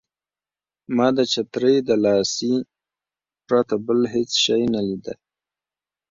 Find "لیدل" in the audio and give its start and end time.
4.87-5.17